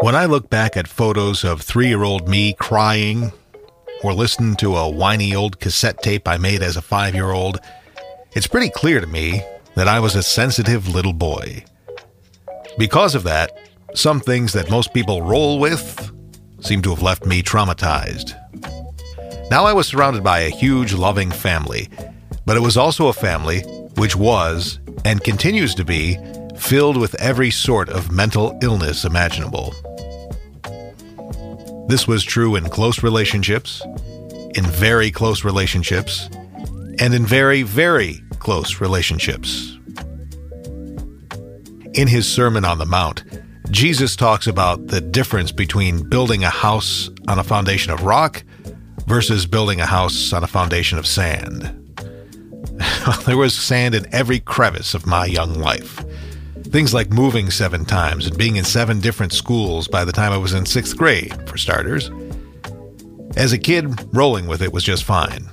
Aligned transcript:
When 0.00 0.14
I 0.14 0.26
look 0.28 0.48
back 0.48 0.76
at 0.76 0.86
photos 0.86 1.42
of 1.42 1.60
three 1.60 1.88
year 1.88 2.04
old 2.04 2.28
me 2.28 2.52
crying, 2.52 3.32
or 4.04 4.12
listen 4.12 4.54
to 4.56 4.76
a 4.76 4.88
whiny 4.88 5.34
old 5.34 5.58
cassette 5.58 6.02
tape 6.02 6.28
I 6.28 6.36
made 6.36 6.62
as 6.62 6.76
a 6.76 6.82
five 6.82 7.16
year 7.16 7.32
old, 7.32 7.58
it's 8.32 8.46
pretty 8.46 8.70
clear 8.70 9.00
to 9.00 9.08
me 9.08 9.42
that 9.74 9.88
I 9.88 9.98
was 9.98 10.14
a 10.14 10.22
sensitive 10.22 10.86
little 10.86 11.12
boy. 11.12 11.64
Because 12.78 13.16
of 13.16 13.24
that, 13.24 13.50
some 13.94 14.20
things 14.20 14.52
that 14.52 14.70
most 14.70 14.94
people 14.94 15.22
roll 15.22 15.58
with 15.58 16.12
seem 16.60 16.80
to 16.82 16.90
have 16.90 17.02
left 17.02 17.26
me 17.26 17.42
traumatized. 17.42 18.34
Now 19.50 19.64
I 19.64 19.72
was 19.72 19.88
surrounded 19.88 20.22
by 20.22 20.40
a 20.40 20.50
huge, 20.50 20.92
loving 20.92 21.32
family, 21.32 21.88
but 22.44 22.56
it 22.56 22.60
was 22.60 22.76
also 22.76 23.08
a 23.08 23.12
family 23.12 23.62
which 23.96 24.14
was, 24.14 24.78
and 25.04 25.24
continues 25.24 25.74
to 25.74 25.84
be, 25.84 26.18
filled 26.58 26.96
with 26.96 27.14
every 27.20 27.50
sort 27.50 27.88
of 27.88 28.10
mental 28.10 28.58
illness 28.62 29.04
imaginable. 29.04 29.74
This 31.88 32.08
was 32.08 32.24
true 32.24 32.56
in 32.56 32.68
close 32.68 33.02
relationships, 33.02 33.82
in 34.54 34.64
very 34.64 35.10
close 35.10 35.44
relationships, 35.44 36.28
and 36.98 37.14
in 37.14 37.24
very, 37.24 37.62
very 37.62 38.20
close 38.38 38.80
relationships. 38.80 39.78
In 41.94 42.08
his 42.08 42.30
Sermon 42.30 42.64
on 42.64 42.78
the 42.78 42.86
Mount, 42.86 43.24
Jesus 43.70 44.16
talks 44.16 44.46
about 44.46 44.88
the 44.88 45.00
difference 45.00 45.52
between 45.52 46.08
building 46.08 46.44
a 46.44 46.50
house 46.50 47.10
on 47.28 47.38
a 47.38 47.44
foundation 47.44 47.92
of 47.92 48.02
rock 48.02 48.44
versus 49.06 49.46
building 49.46 49.80
a 49.80 49.86
house 49.86 50.32
on 50.32 50.44
a 50.44 50.48
foundation 50.48 50.98
of 50.98 51.06
sand. 51.06 51.62
there 53.26 53.36
was 53.36 53.54
sand 53.54 53.94
in 53.94 54.06
every 54.12 54.40
crevice 54.40 54.94
of 54.94 55.06
my 55.06 55.26
young 55.26 55.54
life. 55.54 56.04
Things 56.70 56.92
like 56.92 57.10
moving 57.10 57.50
seven 57.50 57.84
times 57.84 58.26
and 58.26 58.36
being 58.36 58.56
in 58.56 58.64
seven 58.64 59.00
different 59.00 59.32
schools 59.32 59.88
by 59.88 60.04
the 60.04 60.12
time 60.12 60.32
I 60.32 60.36
was 60.36 60.52
in 60.52 60.66
sixth 60.66 60.96
grade, 60.96 61.32
for 61.48 61.56
starters. 61.56 62.10
As 63.36 63.52
a 63.52 63.58
kid, 63.58 64.14
rolling 64.14 64.46
with 64.46 64.62
it 64.62 64.72
was 64.72 64.84
just 64.84 65.04
fine. 65.04 65.46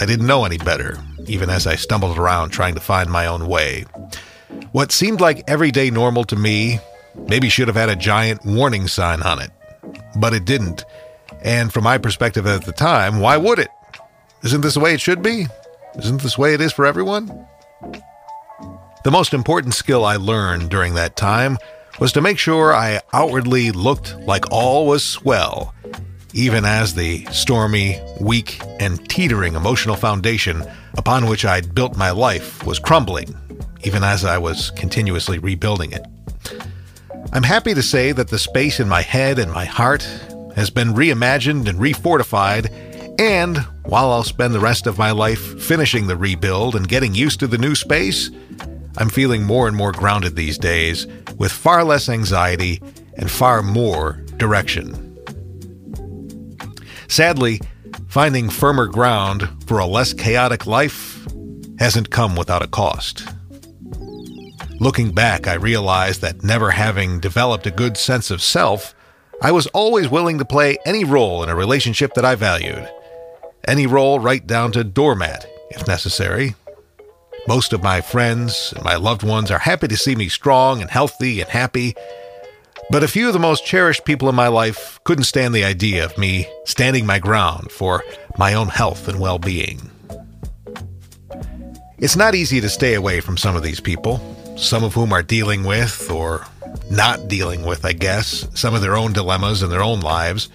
I 0.00 0.06
didn't 0.06 0.26
know 0.26 0.44
any 0.44 0.58
better, 0.58 0.98
even 1.26 1.50
as 1.50 1.66
I 1.66 1.76
stumbled 1.76 2.16
around 2.16 2.50
trying 2.50 2.74
to 2.74 2.80
find 2.80 3.10
my 3.10 3.26
own 3.26 3.48
way. 3.48 3.84
What 4.70 4.92
seemed 4.92 5.20
like 5.20 5.44
everyday 5.48 5.90
normal 5.90 6.24
to 6.24 6.36
me 6.36 6.78
maybe 7.28 7.48
should 7.48 7.68
have 7.68 7.76
had 7.76 7.88
a 7.88 7.96
giant 7.96 8.44
warning 8.44 8.86
sign 8.88 9.22
on 9.22 9.40
it, 9.40 9.50
but 10.18 10.32
it 10.32 10.44
didn't. 10.44 10.84
And 11.42 11.72
from 11.72 11.84
my 11.84 11.98
perspective 11.98 12.46
at 12.46 12.64
the 12.64 12.72
time, 12.72 13.20
why 13.20 13.36
would 13.36 13.58
it? 13.58 13.68
Isn't 14.44 14.60
this 14.60 14.74
the 14.74 14.80
way 14.80 14.94
it 14.94 15.00
should 15.00 15.22
be? 15.22 15.46
Isn't 15.98 16.22
this 16.22 16.36
the 16.36 16.40
way 16.40 16.54
it 16.54 16.60
is 16.60 16.72
for 16.72 16.86
everyone? 16.86 17.46
The 19.04 19.10
most 19.10 19.34
important 19.34 19.74
skill 19.74 20.04
I 20.04 20.14
learned 20.14 20.70
during 20.70 20.94
that 20.94 21.16
time 21.16 21.58
was 21.98 22.12
to 22.12 22.20
make 22.20 22.38
sure 22.38 22.72
I 22.72 23.00
outwardly 23.12 23.72
looked 23.72 24.16
like 24.20 24.52
all 24.52 24.86
was 24.86 25.04
swell, 25.04 25.74
even 26.34 26.64
as 26.64 26.94
the 26.94 27.24
stormy, 27.32 28.00
weak, 28.20 28.60
and 28.78 29.08
teetering 29.10 29.56
emotional 29.56 29.96
foundation 29.96 30.62
upon 30.94 31.26
which 31.26 31.44
I'd 31.44 31.74
built 31.74 31.96
my 31.96 32.12
life 32.12 32.64
was 32.64 32.78
crumbling, 32.78 33.34
even 33.82 34.04
as 34.04 34.24
I 34.24 34.38
was 34.38 34.70
continuously 34.70 35.40
rebuilding 35.40 35.90
it. 35.90 36.06
I'm 37.32 37.42
happy 37.42 37.74
to 37.74 37.82
say 37.82 38.12
that 38.12 38.28
the 38.28 38.38
space 38.38 38.78
in 38.78 38.88
my 38.88 39.02
head 39.02 39.40
and 39.40 39.50
my 39.50 39.64
heart 39.64 40.02
has 40.54 40.70
been 40.70 40.94
reimagined 40.94 41.68
and 41.68 41.80
refortified, 41.80 42.70
and 43.18 43.58
while 43.84 44.12
I'll 44.12 44.22
spend 44.22 44.54
the 44.54 44.60
rest 44.60 44.86
of 44.86 44.96
my 44.96 45.10
life 45.10 45.60
finishing 45.60 46.06
the 46.06 46.16
rebuild 46.16 46.76
and 46.76 46.88
getting 46.88 47.14
used 47.16 47.40
to 47.40 47.48
the 47.48 47.58
new 47.58 47.74
space, 47.74 48.30
I'm 48.98 49.08
feeling 49.08 49.44
more 49.44 49.68
and 49.68 49.76
more 49.76 49.92
grounded 49.92 50.36
these 50.36 50.58
days, 50.58 51.06
with 51.38 51.52
far 51.52 51.84
less 51.84 52.08
anxiety 52.08 52.80
and 53.16 53.30
far 53.30 53.62
more 53.62 54.22
direction. 54.36 55.08
Sadly, 57.08 57.60
finding 58.08 58.48
firmer 58.48 58.86
ground 58.86 59.48
for 59.66 59.78
a 59.78 59.86
less 59.86 60.12
chaotic 60.12 60.66
life 60.66 61.26
hasn't 61.78 62.10
come 62.10 62.36
without 62.36 62.62
a 62.62 62.68
cost. 62.68 63.26
Looking 64.80 65.12
back, 65.12 65.46
I 65.46 65.54
realized 65.54 66.22
that 66.22 66.42
never 66.42 66.70
having 66.70 67.20
developed 67.20 67.66
a 67.66 67.70
good 67.70 67.96
sense 67.96 68.30
of 68.30 68.42
self, 68.42 68.94
I 69.40 69.52
was 69.52 69.66
always 69.68 70.08
willing 70.08 70.38
to 70.38 70.44
play 70.44 70.78
any 70.84 71.04
role 71.04 71.42
in 71.42 71.48
a 71.48 71.54
relationship 71.54 72.14
that 72.14 72.24
I 72.24 72.34
valued. 72.34 72.88
Any 73.66 73.86
role 73.86 74.18
right 74.18 74.46
down 74.46 74.72
to 74.72 74.84
doormat, 74.84 75.46
if 75.70 75.86
necessary. 75.86 76.54
Most 77.48 77.72
of 77.72 77.82
my 77.82 78.00
friends 78.00 78.72
and 78.74 78.84
my 78.84 78.94
loved 78.96 79.24
ones 79.24 79.50
are 79.50 79.58
happy 79.58 79.88
to 79.88 79.96
see 79.96 80.14
me 80.14 80.28
strong 80.28 80.80
and 80.80 80.88
healthy 80.88 81.40
and 81.40 81.50
happy, 81.50 81.94
but 82.90 83.02
a 83.02 83.08
few 83.08 83.26
of 83.26 83.32
the 83.32 83.40
most 83.40 83.66
cherished 83.66 84.04
people 84.04 84.28
in 84.28 84.34
my 84.34 84.48
life 84.48 85.00
couldn't 85.04 85.24
stand 85.24 85.54
the 85.54 85.64
idea 85.64 86.04
of 86.04 86.16
me 86.16 86.48
standing 86.64 87.04
my 87.04 87.18
ground 87.18 87.72
for 87.72 88.04
my 88.38 88.54
own 88.54 88.68
health 88.68 89.08
and 89.08 89.18
well 89.18 89.38
being. 89.38 89.90
It's 91.98 92.16
not 92.16 92.34
easy 92.34 92.60
to 92.60 92.68
stay 92.68 92.94
away 92.94 93.20
from 93.20 93.36
some 93.36 93.56
of 93.56 93.62
these 93.62 93.80
people, 93.80 94.20
some 94.56 94.84
of 94.84 94.94
whom 94.94 95.12
are 95.12 95.22
dealing 95.22 95.64
with, 95.64 96.10
or 96.10 96.46
not 96.90 97.28
dealing 97.28 97.64
with, 97.64 97.84
I 97.84 97.92
guess, 97.92 98.46
some 98.54 98.74
of 98.74 98.82
their 98.82 98.96
own 98.96 99.12
dilemmas 99.12 99.62
in 99.62 99.70
their 99.70 99.82
own 99.82 100.00
lives. 100.00 100.48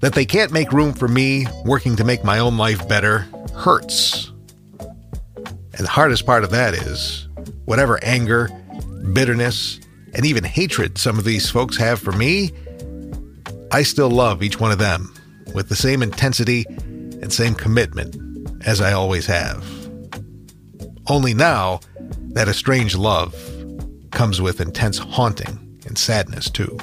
That 0.00 0.14
they 0.14 0.26
can't 0.26 0.52
make 0.52 0.72
room 0.72 0.92
for 0.92 1.08
me 1.08 1.46
working 1.64 1.96
to 1.96 2.04
make 2.04 2.24
my 2.24 2.38
own 2.38 2.56
life 2.56 2.88
better 2.88 3.28
hurts. 3.54 4.31
And 5.82 5.88
the 5.88 5.94
hardest 5.94 6.24
part 6.26 6.44
of 6.44 6.50
that 6.50 6.74
is 6.74 7.26
whatever 7.64 7.98
anger, 8.04 8.48
bitterness, 9.12 9.80
and 10.14 10.24
even 10.24 10.44
hatred 10.44 10.96
some 10.96 11.18
of 11.18 11.24
these 11.24 11.50
folks 11.50 11.76
have 11.76 11.98
for 11.98 12.12
me, 12.12 12.52
I 13.72 13.82
still 13.82 14.08
love 14.08 14.44
each 14.44 14.60
one 14.60 14.70
of 14.70 14.78
them 14.78 15.12
with 15.56 15.68
the 15.68 15.74
same 15.74 16.00
intensity 16.00 16.66
and 16.68 17.32
same 17.32 17.56
commitment 17.56 18.64
as 18.64 18.80
I 18.80 18.92
always 18.92 19.26
have. 19.26 19.66
Only 21.08 21.34
now, 21.34 21.80
that 22.34 22.46
estranged 22.46 22.96
love 22.96 23.34
comes 24.12 24.40
with 24.40 24.60
intense 24.60 24.98
haunting 24.98 25.80
and 25.84 25.98
sadness, 25.98 26.48
too. 26.48 26.78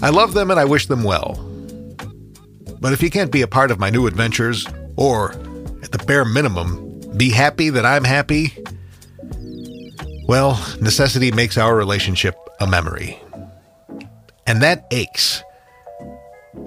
I 0.00 0.10
love 0.10 0.34
them 0.34 0.52
and 0.52 0.60
I 0.60 0.66
wish 0.66 0.86
them 0.86 1.02
well. 1.02 1.34
But 2.78 2.92
if 2.92 3.02
you 3.02 3.10
can't 3.10 3.32
be 3.32 3.42
a 3.42 3.48
part 3.48 3.72
of 3.72 3.80
my 3.80 3.90
new 3.90 4.06
adventures, 4.06 4.68
or 4.96 5.32
at 5.82 5.90
the 5.90 6.00
bare 6.06 6.24
minimum, 6.24 6.91
be 7.16 7.30
happy 7.30 7.70
that 7.70 7.84
I'm 7.84 8.04
happy, 8.04 8.52
well, 10.26 10.54
necessity 10.80 11.32
makes 11.32 11.58
our 11.58 11.76
relationship 11.76 12.36
a 12.60 12.66
memory. 12.66 13.20
And 14.46 14.62
that 14.62 14.86
aches. 14.90 15.42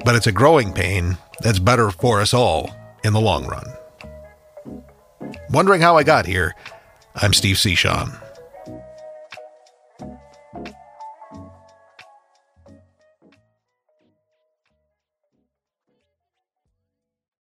But 0.03 0.15
it's 0.15 0.27
a 0.27 0.31
growing 0.31 0.73
pain 0.73 1.17
that's 1.41 1.59
better 1.59 1.91
for 1.91 2.21
us 2.21 2.33
all 2.33 2.69
in 3.03 3.13
the 3.13 3.21
long 3.21 3.45
run. 3.47 3.65
Wondering 5.49 5.81
how 5.81 5.97
I 5.97 6.03
got 6.03 6.25
here? 6.25 6.55
I'm 7.15 7.33
Steve 7.33 7.55
Cichon. 7.55 8.21